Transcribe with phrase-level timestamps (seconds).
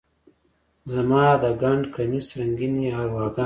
[0.93, 3.39] زما د ګنډ کمیس رنګینې ارواګانې،